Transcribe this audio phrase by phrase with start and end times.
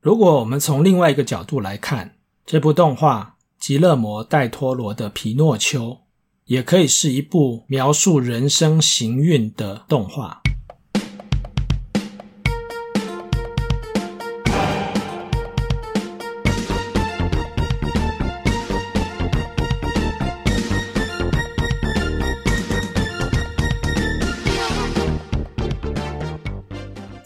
[0.00, 2.14] 如果我们从另外一个角度来看，
[2.46, 5.86] 这部动画《吉勒摩·戴托罗的皮诺丘》
[6.44, 10.40] 也可以是一部描述人生行运的动画。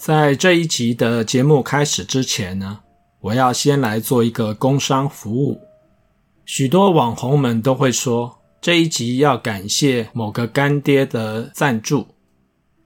[0.05, 2.81] 在这一集的节目开始之前呢，
[3.21, 5.61] 我要先来做一个工商服务。
[6.45, 12.09] 许多网红们都会说，这一集要感谢某个干爹的赞助。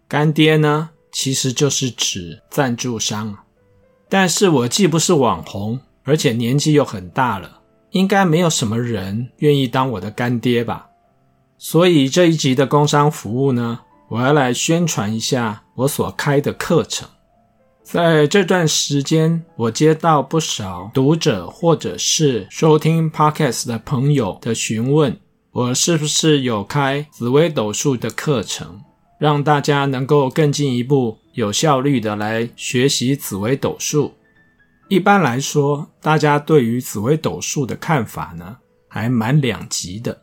[0.06, 3.34] 干爹呢，其实就是指赞助商。
[4.10, 7.62] 但是我既不是网红，而且年纪又很大了，
[7.92, 10.88] 应该没有什么人愿意当我的干爹吧？
[11.56, 17.08] 所以这一集的工商服务呢，我要来宣传一下我所开的课程。
[17.86, 25.16] 在这段时间，我接到不少读者或者是收听 Podcast 的朋友的询问，
[25.52, 28.82] 我是不是有开紫微斗数的课程，
[29.20, 34.12] 让大家能够更进一步、有效率的来学习紫微斗数。
[34.88, 38.56] 一般来说，大家对于紫微斗数的看法呢，
[38.88, 40.20] 还蛮两极的。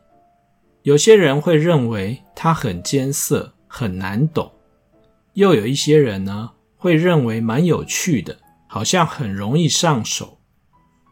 [0.82, 3.54] 有些人会认为它很艰涩。
[3.76, 4.52] 很难懂，
[5.34, 6.52] 又有一些人呢，
[6.84, 10.38] 会认为蛮有趣的，好像很容易上手。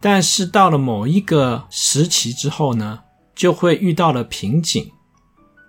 [0.01, 2.99] 但是到了某一个时期之后呢，
[3.33, 4.91] 就会遇到了瓶颈，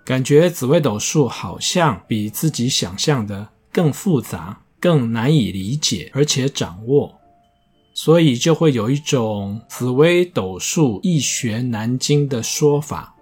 [0.03, 7.17] 感觉紫微斗数好像比自己想象的更复杂、更难以理解，而且掌握，
[7.93, 13.15] 所以就会有一种紫微斗数易学难精的说法，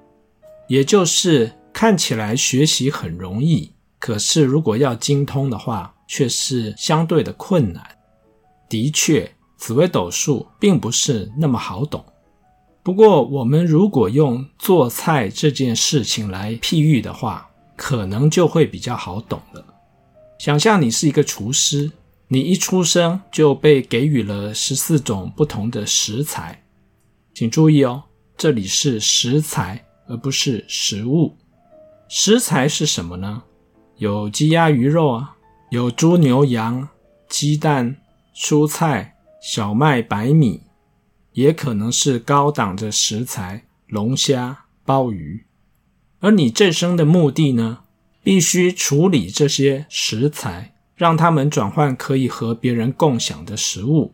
[0.68, 1.54] 也就是。
[1.74, 7.82] 看起来学习很容易，可是如果要精通的话，却是相对的困难。
[8.68, 12.04] 的确，紫微斗数并不是那么好懂。
[12.84, 19.64] 不过，我们如果用做菜这件事情来譬喻的话，可能就会比较好懂了。
[20.38, 21.90] 想象你是一个厨师，
[22.28, 26.62] 你一出生就被给予了十四种不同的食材。
[27.34, 28.04] 请注意哦，
[28.36, 31.38] 这里是食材，而不是食物。
[32.10, 33.44] 食材是什么呢？
[33.96, 35.38] 有鸡鸭鱼肉啊，
[35.72, 36.90] 有猪牛羊、
[37.30, 37.96] 鸡蛋、
[38.36, 40.64] 蔬菜、小麦、白米，
[41.32, 45.46] 也可能是高档的食材，龙虾、鲍鱼。
[46.20, 47.84] 而你这生的目的呢，
[48.22, 54.14] 必须处理这些食材，让它们转换可以和别人共享的食物，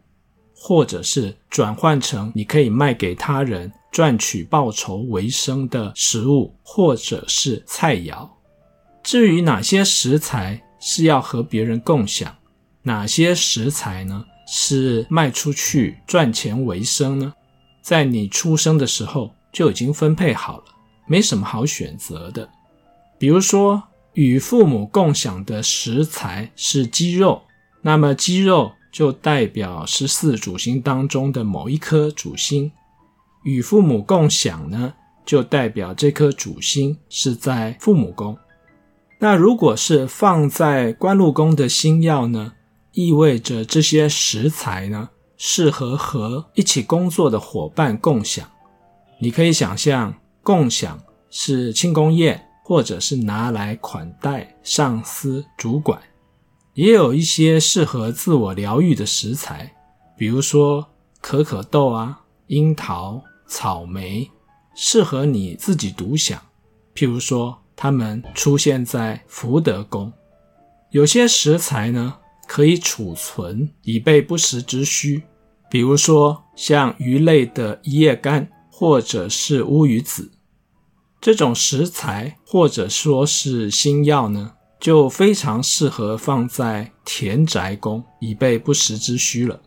[0.56, 3.73] 或者是转换成你可以卖给他人。
[3.90, 8.29] 赚取报酬为生的食物，或者是菜肴。
[9.01, 12.36] 至于哪些食材是要和别人共享，
[12.84, 17.34] 哪些食材呢，是卖出去赚钱为生呢？
[17.82, 20.64] 在你出生的时候就已经分配好了，
[21.08, 22.50] 没什么好选择的。
[23.18, 23.82] 比如说，
[24.14, 27.42] 与父母共享的食材是鸡肉，
[27.82, 32.72] 那么鸡肉就代表十四主星当中的某一颗主星。
[33.44, 34.94] 与父母共享呢，
[35.26, 38.38] 就代表这颗主星是在父母宫。
[39.19, 42.53] 那如果是放在官禄宫的星曜呢，
[42.91, 48.47] 意味着这些食材呢，适合和一起工作的伙伴共享。
[49.19, 50.13] 你可以想象，
[50.44, 55.99] 共享是庆功宴，或者是拿来款待上司、主管。
[56.73, 59.73] 也有一些适合自我疗愈的食材，
[60.16, 60.88] 比如说
[61.22, 63.23] 可可豆啊、樱桃。
[63.49, 64.29] 草莓
[64.75, 66.38] 适合你自己独享，
[66.94, 70.12] 譬如说，它们出现在福德宫。
[70.90, 72.16] 有些食材呢，
[72.48, 75.22] 可以储存以备不时之需，
[75.70, 80.32] 比如说像鱼类的一叶干或者是乌鱼子
[81.22, 89.62] 这种食材，或者说是星曜呢，就非常适合放在田宅宫以备不时之需了。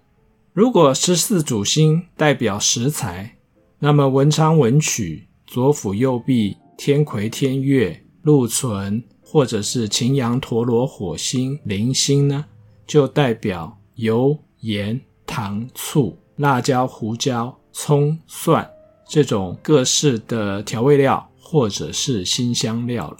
[0.52, 3.36] 如果十四主星代表食材，
[3.78, 12.46] 那么文昌文曲、左辅右弼、天魁天月、禄存，或者是擎羊陀罗火星、铃星呢，
[12.86, 18.66] 就代表油、盐、糖、醋、辣椒、胡椒、葱、蒜
[19.06, 23.18] 这种各式的调味料或者是辛香料了。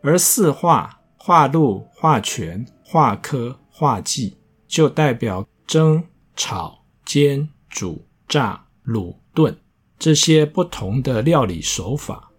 [0.00, 6.02] 而四化、化禄、化权、化科、化忌，就代表蒸、
[6.34, 9.54] 炒、煎、煮、炸、卤、炖。
[9.98, 12.29] 这些不同的料理手法，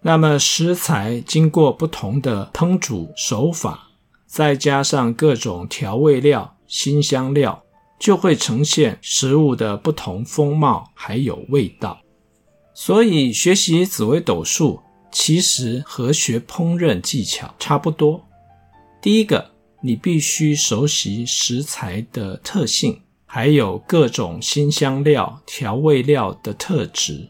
[0.00, 3.88] 那么食材经过不同的烹煮手法，
[4.26, 7.62] 再加上各种调味料、辛香料，
[7.98, 11.98] 就会呈现食物的不同风貌还有味道。
[12.74, 14.80] 所以学习紫微斗数
[15.10, 18.24] 其实和学烹饪技巧差不多。
[19.02, 19.50] 第一个，
[19.82, 27.28] 你必须熟悉食材的特性，还有各种辛香料、调味料的特质。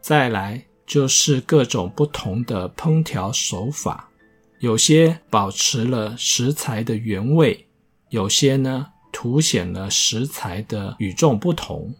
[0.00, 4.10] 再来就是各种不同的烹调手法，
[4.58, 7.68] 有些保持了食材的原味，
[8.08, 11.94] 有些呢凸显了食材的与众不同。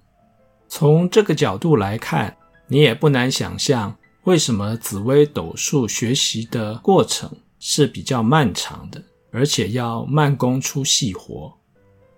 [0.67, 9.01] 从这个角度来看，你也不难想象，为什么紫微斗数学习的过程是比较漫长的。
[9.31, 11.57] 而且要慢工出细活，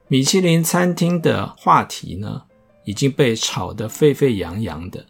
[0.08, 2.44] 米其林餐厅的话题呢，
[2.86, 5.04] 已经被炒得沸沸扬扬的。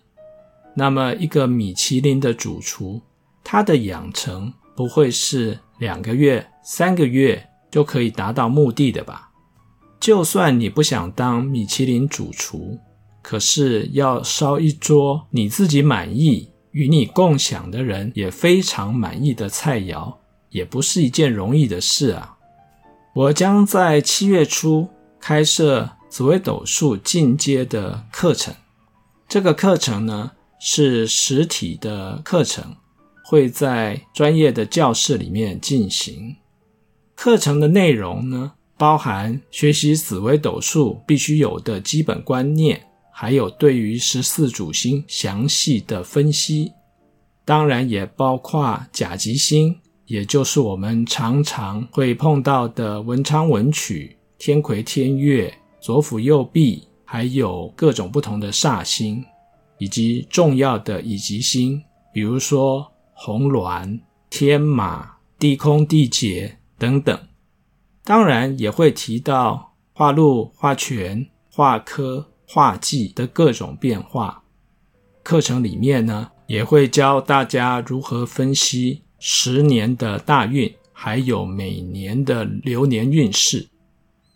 [0.74, 3.00] 那么，一个米其林的主厨，
[3.44, 9.30] 他的养成不会是两个月、三个月就可以达到目的的吧？
[10.00, 12.78] 就算你不想当米其林主厨，
[13.22, 20.14] 可是要烧一桌你自己满意、与你共享的人也非常满意的菜肴。
[20.50, 22.36] 也不是一件容易的事啊！
[23.14, 24.86] 我将在七月初
[25.18, 28.54] 开设紫微斗数进阶的课程。
[29.26, 30.32] 这个课程呢，
[30.64, 32.76] 是实体的课程，
[33.24, 36.36] 会在专业的教室里面进行。
[37.16, 42.80] 课程的内容呢，包含学习紫微斗数必须有的基本观念，
[43.12, 46.70] 还有对于十四主星详细的分析，
[47.44, 49.76] 当然也包括甲级星。
[50.06, 59.24] 也就是我们常常会碰到的文昌文曲、天魁天鉞、左辅右弼，还有各种不同的煞星，
[59.82, 61.82] 以及重要的乙级星，
[62.14, 63.98] 比如说红鸾、
[64.30, 67.18] 天马、地空、地劫等等。
[68.04, 74.44] 当然也会提到化禄、化权、化科、化忌的各种变化。
[75.24, 79.02] 课程里面呢，也会教大家如何分析。
[79.18, 83.68] 十年的大运，还有每年的流年运势，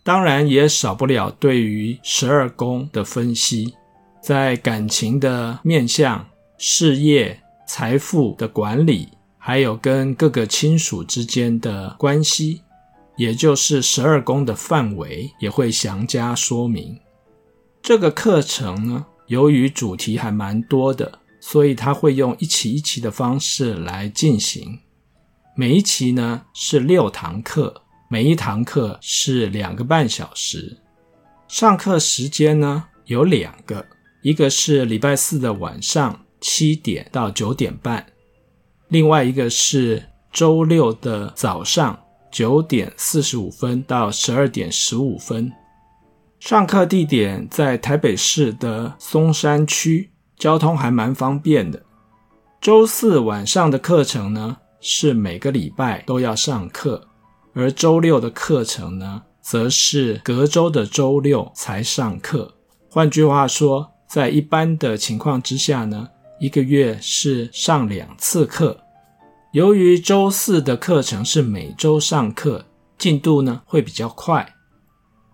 [0.03, 3.73] 当然也少不了对于十二宫的分析，
[4.21, 6.25] 在感情的面向、
[6.57, 12.61] 事业、财富的管理，还有跟各个亲属之间的关系，
[13.15, 16.99] 也就是十二宫的范围，也会详加说明。
[17.81, 21.19] 这个课程呢，由于主题还蛮多的。
[21.39, 24.79] 所以他会用一期一期的方式来进行，
[25.55, 30.75] 每一期呢是六堂课，每一堂课是两个半小时。
[31.47, 33.85] 上课时间呢有两个，
[34.27, 38.05] 一个是礼拜四的晚上七点到九点半，
[38.89, 40.03] 另外一个是
[40.33, 41.97] 周六的早上
[42.29, 45.49] 九点四十五分到十二点十五分。
[46.41, 50.11] 上课地点在台北市的松山区。
[50.37, 51.81] 交通还蛮方便的。
[52.59, 57.07] 周四晚上的课程呢，是每个礼拜都要上课，
[57.53, 62.55] 而周六的课程呢，则是隔周的周六才上课。
[62.91, 66.07] 换句话说，在一般的情况之下呢，
[66.39, 68.79] 一个月是上两次课。
[69.51, 72.65] 由于周四的课程是每周上课，
[72.97, 74.55] 进度呢会比较快，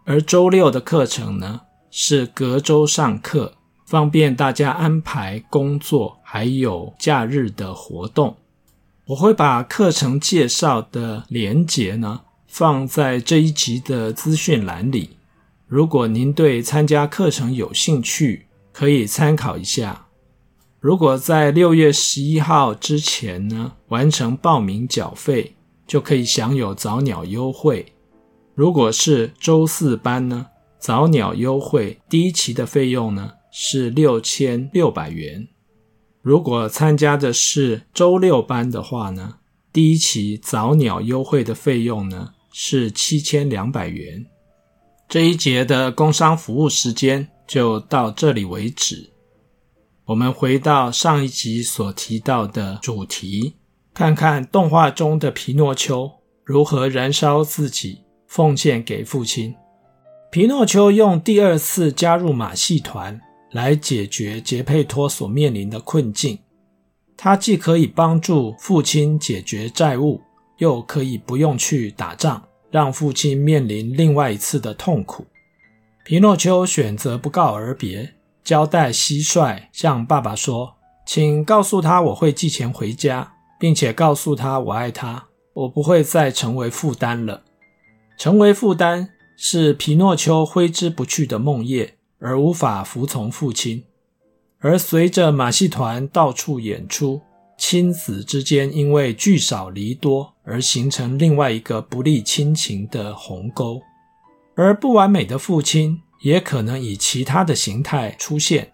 [0.05, 1.61] 而周六的课程呢，
[1.91, 3.53] 是隔周上课。
[3.85, 8.35] 方便大家安排工作，还有假日的活动。
[9.06, 15.18] 我会把课程介绍的连结呢，放在这一集的资讯栏里。
[15.68, 20.07] 如果您对参加课程有兴趣，可以参考一下。
[20.81, 25.56] 如果在六月十一号之前呢，完成报名缴费，
[25.87, 27.85] 就可以享有早鸟优惠。
[28.53, 35.47] 如果是周四班呢，早鸟优惠第一期的费用呢，是六千六百元。
[36.21, 39.35] 如果参加的是周六班的话呢，
[39.71, 44.25] 第一期早鸟优惠的费用呢是七千两百元。
[45.07, 49.12] 这一节的工商服务时间就到这里为止。
[50.06, 53.56] 我们回到上一集所提到的主题，
[53.94, 56.12] 看看动画中的皮诺丘
[56.44, 59.56] 如何燃烧自己，奉献给父亲。
[60.31, 63.21] 皮诺丘用第二次加入马戏团。
[63.54, 66.40] 来解决杰佩托所面临的困境，
[67.16, 70.19] 他既可以帮助父亲解决债务，
[70.57, 75.23] 又可以不用去打仗，让父亲面临另外一次的痛苦。
[76.06, 80.76] 皮诺丘选择不告而别，交代蟋蟀向爸爸说
[81.07, 87.44] ：“请告诉他我会寄钱回家，并且告诉他我爱他，我不会再成为负担了。
[88.18, 93.86] 成为负担是皮诺丘挥之不去的梦魇，而无法服从父亲。
[94.60, 97.22] 而随着马戏团到处演出，
[97.57, 103.81] 亲子之间因为聚少离多而形成另外一个不利亲情的鸿沟。
[104.56, 108.72] 而不完美的父亲也可能以其他的形态出现。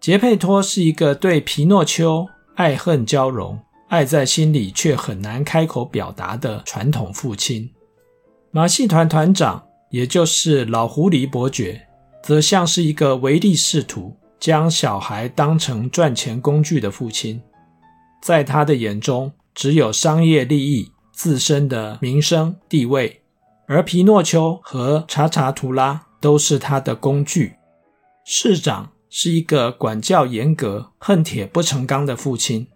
[0.00, 3.58] 杰佩托是一个对皮诺丘爱恨交融、
[3.88, 7.70] 爱在心里却很难开口表达的传统父亲。
[8.50, 11.86] 马戏团团长，也就是老狐狸伯爵，
[12.22, 14.16] 则像是一个唯利是图。
[14.40, 17.40] 将小孩当成赚钱工具的父亲，
[18.20, 23.22] 在他的眼中，只有商业利益、自身的名声地位，
[23.66, 27.54] 而皮诺丘和查查图拉都是他的工具。
[28.24, 32.68] 市长是一个管教严格、恨铁不成钢的父亲，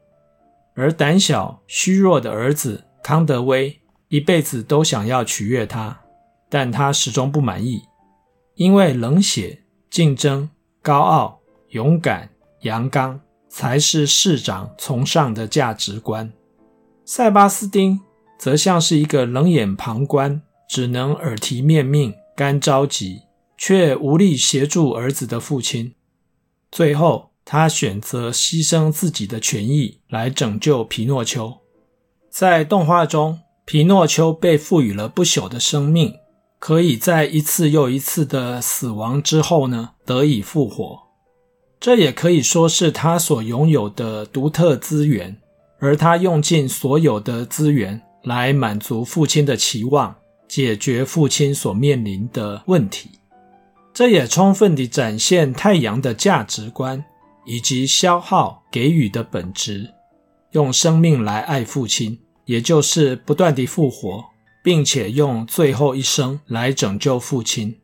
[0.74, 6.00] 而胆小虚弱的儿子康德威一辈子都想要取悦他，
[6.48, 7.82] 但他始终不满意，
[8.54, 10.50] 因为冷血、竞争、
[10.82, 11.38] 高傲。
[11.72, 12.30] 勇敢、
[12.62, 16.32] 阳刚才是市长崇尚的价值观。
[17.04, 18.00] 塞巴斯丁
[18.38, 23.22] 则像是一个冷眼旁观、只能耳提面命、干着急
[23.56, 25.94] 却无力协助儿子的父亲。
[26.70, 31.56] 最后，他选择牺牲自己的权益来拯救皮诺丘。
[32.30, 36.14] 在动画中，皮诺丘被赋予了不朽的生命，
[36.58, 41.00] 可以在一次又一次的死亡之后呢，得以复活。
[41.80, 45.40] 这也可以说是他所拥有的独特资源，
[45.78, 50.14] 而他用尽所有的资源来满足父亲的期望，
[50.48, 53.10] 解决父亲所面临的问题。
[53.92, 57.04] 这也充分地展现太阳的价值观
[57.44, 59.92] 以及消耗给予的本质，
[60.52, 64.24] 用生命来爱父亲，也就是不断地复活，
[64.62, 67.76] 并且用最后一生来拯救父亲。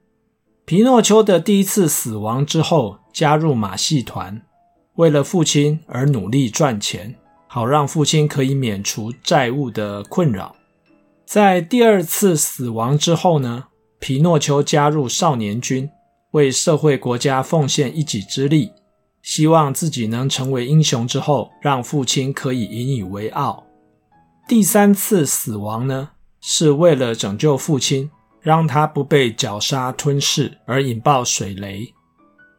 [0.64, 4.40] 皮诺丘的第一次死亡之后，加入马戏团，
[4.94, 7.14] 为了父亲而努力赚钱，
[7.48, 10.54] 好让父亲可以免除债务的困扰。
[11.26, 13.64] 在第二次死亡之后呢，
[13.98, 15.88] 皮诺丘加入少年军，
[16.32, 18.72] 为社会国家奉献一己之力，
[19.22, 23.64] 希望自己能成为英雄之后，让父亲可以引以为傲。
[24.46, 28.10] 第三次死亡呢，是为了拯救父亲。
[28.44, 31.94] 让他不被绞杀吞噬而引爆水雷，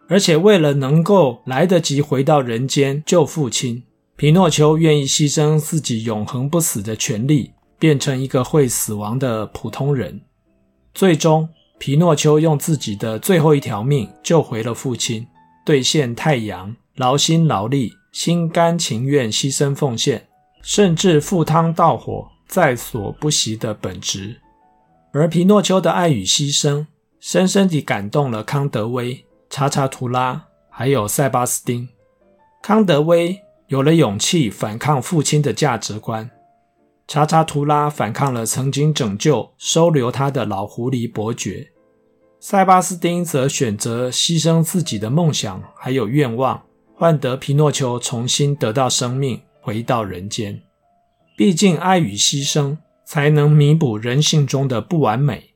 [0.10, 3.84] 而且为了能够来得及回到人间救父亲，
[4.15, 10.22] 皮诺丘愿意牺牲自己永恒不死的权利，变成一个会死亡的普通人。
[10.94, 15.27] 最终，皮诺丘用自己的最后一条命救回了父亲，
[15.65, 20.27] 兑现太阳劳心劳力、心甘情愿牺牲奉献，
[20.62, 24.39] 甚至赴汤蹈火、在所不惜的本质。
[25.12, 26.88] 而皮诺丘的爱与牺牲，
[27.20, 31.88] 深深地感动了康德威、查查图拉，还有塞巴斯丁。
[32.62, 36.29] 康德威有了勇气反抗父亲的价值观，
[37.07, 41.71] 查查图拉反抗了曾经拯救、收留他的老狐狸伯爵，
[42.39, 46.63] 塞巴斯丁则选择牺牲自己的梦想还有愿望，
[46.95, 50.62] 换得皮诺丘重新得到生命，回到人间。
[51.38, 52.77] 毕竟，爱与牺牲。
[53.07, 55.53] 才能弥补人性中的不完美。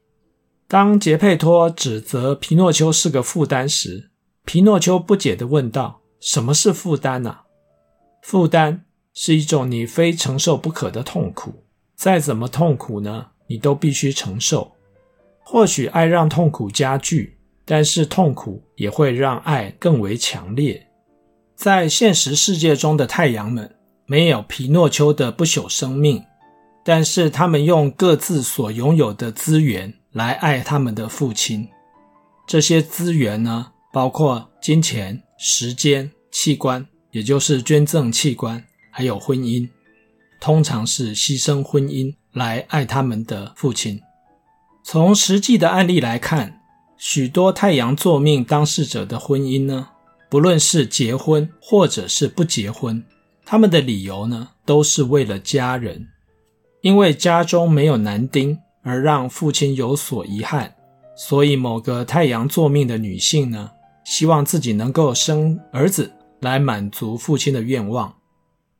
[0.67, 4.11] 当杰佩托指责皮诺丘是个负担时，
[4.45, 7.37] 皮诺丘不解地问道：“什么是负担呢
[8.21, 8.85] ？”“负担
[9.21, 14.71] 是一种你非承受不可的痛苦，再怎么痛苦呢，你都必须承受。
[15.43, 20.87] 或许爱让痛苦加剧，但是痛苦也会让爱更为强烈。
[21.53, 26.23] 在现实世界中的太阳们，没有皮诺丘的不朽生命。”
[26.85, 31.67] 但是他们用各自所拥有的资源来爱他们的父亲。
[32.47, 38.63] 这些资源呢，包括金钱、时间、器官，也就是捐赠器官，
[38.99, 39.65] 还有婚姻。
[40.41, 43.97] 通常是牺牲婚姻来爱他们的父亲。
[44.83, 46.59] 从实际的案例来看，
[46.97, 49.87] 许多太阳坐命当事者的婚姻呢，
[50.29, 53.01] 不论是结婚或者是不结婚，
[53.45, 56.05] 他们的理由呢，都是为了家人。
[56.81, 60.75] 因为家中没有男丁，而让父亲有所遗憾，
[61.15, 63.71] 所以某个太阳坐命的女性呢，
[64.03, 68.13] 希望自己能够生儿子来满足父亲的愿望。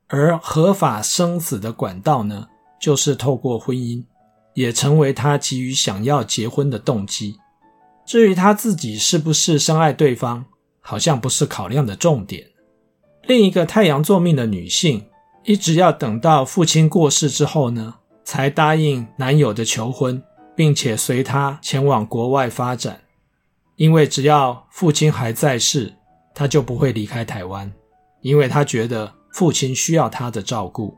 [0.10, 2.48] 而合法生子的管道呢，
[2.82, 4.04] 就是透过婚姻，
[4.54, 7.38] 也成为她急于想要结婚的动机。
[8.06, 10.44] 至于她自己是不是深爱对方，
[10.82, 12.46] 好像不是考量的重点。
[13.24, 15.06] 另一个太阳坐命的女性。
[15.46, 20.22] 一直要等到父亲过世之后呢，才答应男友的求婚，
[20.54, 23.00] 并且随他前往国外发展，
[23.78, 25.94] 因为只要父亲还在世，
[26.36, 27.72] 他就不会离开台湾，
[28.22, 30.98] 因为他觉得父亲需要他的照顾。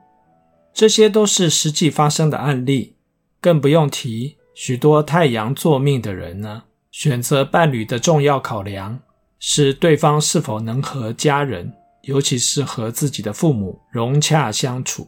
[0.74, 2.96] 这些都是实际发生的案例，
[3.40, 6.64] 更不用提许多太阳作命的人呢。
[6.92, 9.00] 选择伴侣的重要考量
[9.40, 11.74] 是对方是否能和家人，
[12.04, 15.08] 尤其是和自己的父母融洽相处。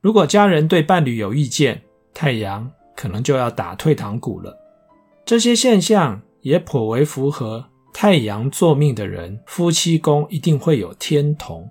[0.00, 1.82] 如果家人对伴侣有意见，
[2.12, 4.56] 太阳可能就要打退堂鼓了。
[5.24, 11.70] 这些现象也颇为符合太阳作命的人，夫妻宫一定会有天同，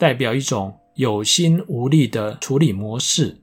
[0.00, 3.42] 代表一种有心无力的处理模式，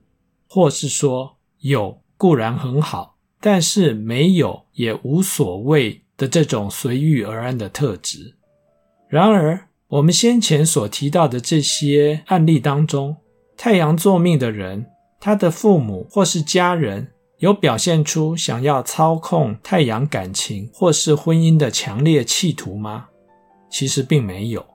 [0.49, 3.15] 或是说有固然很好。
[3.39, 8.33] 但是没有也无所谓的这种随遇而安的特质。
[9.07, 13.17] 然而，我们先前所提到的这些案例当中，
[13.55, 14.87] 太阳坐命的人，
[15.19, 23.09] 他的父母或是家人有表现出想要操控太阳感情或是婚姻的强烈企图吗？
[23.69, 24.65] 其实并没有。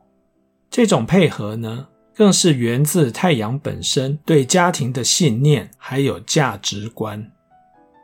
[0.73, 7.31] 这种配合呢，更是源自太阳本身对家庭的信念还有价值观。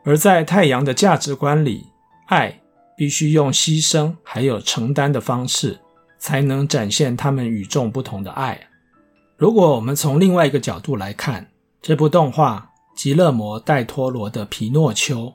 [0.05, 1.87] 而在太阳的价值观里，
[2.27, 2.61] 爱
[2.95, 5.79] 必须用牺牲还有承担的方式，
[6.19, 8.67] 才能展现他们与众不同的爱。
[9.35, 11.49] 如果我们从另外一个角度来看，
[11.81, 15.25] 这部动画《吉勒摩·戴托罗的皮诺丘》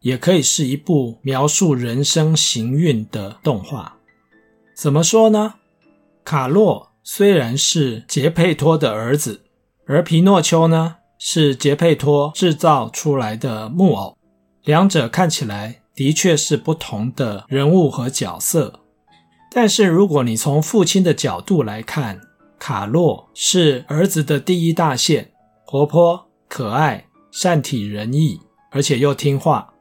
[0.00, 3.98] 也可以是一部描述人生行运的动画。
[4.74, 5.56] 怎么说呢？
[6.28, 9.44] 卡洛虽然是杰佩托的儿子，
[9.86, 10.96] 而皮诺丘呢？
[11.18, 14.18] 是杰佩托制造出来的木偶，
[14.62, 18.80] 两者看起来的确是不同的人物和角色。
[19.50, 22.20] 但是如果你从父亲的角度来看，
[22.58, 25.30] 卡洛是儿子的第一大线，
[25.64, 28.38] 活泼可爱、善体人意，
[28.70, 29.72] 而且又听话。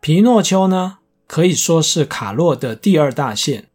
[0.00, 3.70] 皮诺丘呢，可以说是卡洛的第二大线。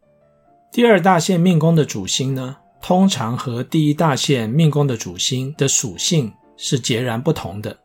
[0.72, 6.32] 第二大线命宫的主星呢，通常和第一大线命宫的主星的属性。
[6.60, 7.78] 是截然不同的，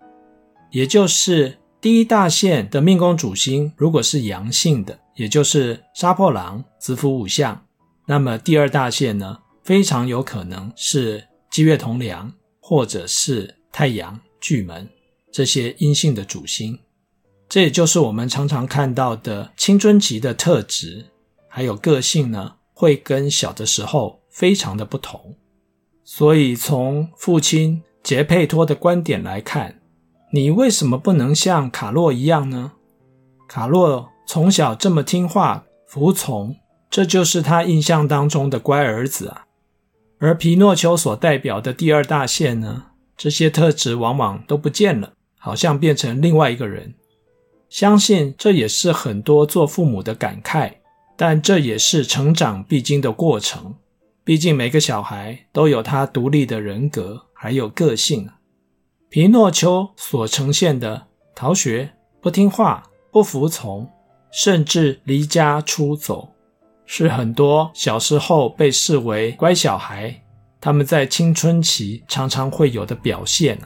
[0.72, 7.64] 也就是第一大线的命宫主星如果是阳性的，也就是杀破狼、子府五象，
[8.08, 14.90] 那么第二大线呢，非常有可能是机月同梁，或者是太阳、巨门
[15.32, 16.80] 这些阴性的主星。
[17.48, 21.06] 这也就是我们常常看到的青春期的特质，
[21.48, 25.36] 还有个性呢，会跟小的时候非常的不同。
[26.04, 27.82] 所以从父亲。
[28.04, 29.80] 杰佩托的观点来看，
[30.34, 32.74] 你为什么不能像卡洛一样呢？
[33.48, 36.58] 卡洛从小这么听话、服从，
[36.90, 39.46] 这就是他印象当中的乖儿子啊。
[40.20, 46.96] 而皮诺丘所代表的第二大线呢，这些特质往往都不见了，好像变成另外一个人。
[47.70, 50.74] 相信这也是很多做父母的感慨，
[51.16, 53.76] 但这也是成长必经的过程。
[54.24, 57.26] 毕竟每个小孩都有他独立的人格。
[57.44, 58.30] 还有个性，
[59.10, 63.86] 皮诺丘所呈现的逃学、不听话、不服从，
[64.32, 66.30] 甚至离家出走，
[66.86, 70.24] 是很多小时候被视为乖小孩，
[70.62, 73.60] 他们在青春期常常会有的表现。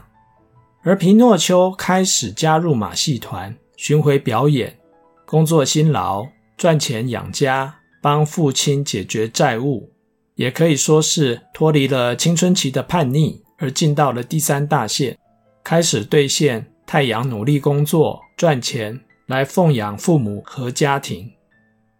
[0.82, 4.76] 而皮诺丘开始加入马戏团，巡回表演，
[5.24, 6.26] 工作辛劳，
[6.58, 9.92] 赚钱养家，帮父亲解决债务，
[10.34, 13.42] 也可以说是脱离了青春期的叛逆。
[13.60, 15.18] 而进到了第三大线，
[15.64, 21.32] 开始兑现太阳努力工作赚钱来奉养父母和家庭。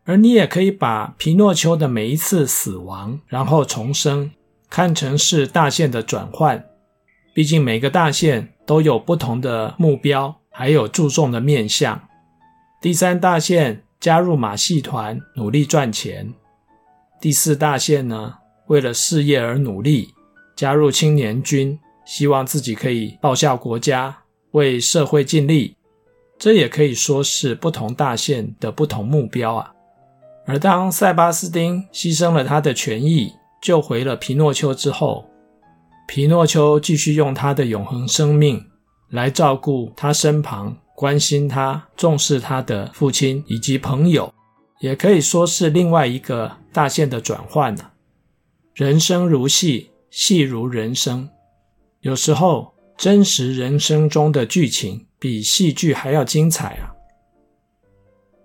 [0.04, 4.30] 而你也可以把皮诺丘的每一次死亡，然后重生，
[4.70, 6.64] 看成是大线的转换。
[7.34, 12.08] 毕竟每个大线都有不同的目标，还有注重的面向。
[12.80, 16.32] 第三大线加入马戏团，努力赚钱。
[17.20, 18.34] 第四大线呢，
[18.68, 20.14] 为了事业而努力。
[20.54, 24.16] 加入青年军，希望自己可以报效国家，
[24.50, 25.76] 为社会尽力。
[26.36, 29.72] 这也可以说是不同大线的不同目标啊。
[30.46, 33.32] 而当塞巴斯丁牺牲了他的权益，
[33.62, 35.28] 救回了皮诺丘之后，
[36.08, 38.64] 皮诺丘继续用他的永恒生命
[39.10, 44.34] 来照顾他身旁、关心他、重视他的父亲以及朋友，
[44.80, 47.92] 也可以说是另外一个大线的转换了。
[48.74, 49.92] 人生如戏。
[50.10, 51.28] 戏如人生，
[52.00, 56.96] 有时候真实人生中的剧情比戏剧还要精彩啊！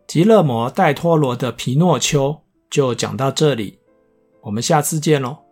[0.06, 2.32] 吉勒摩·戴托罗的《皮诺丘》
[2.70, 3.80] 就讲到这里，
[4.42, 5.43] 我们下次见喽。